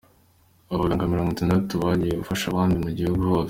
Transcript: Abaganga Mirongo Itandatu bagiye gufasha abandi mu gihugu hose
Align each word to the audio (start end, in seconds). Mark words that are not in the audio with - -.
Abaganga 0.73 1.09
Mirongo 1.11 1.29
Itandatu 1.31 1.71
bagiye 1.83 2.13
gufasha 2.21 2.45
abandi 2.47 2.75
mu 2.83 2.89
gihugu 2.97 3.21
hose 3.29 3.39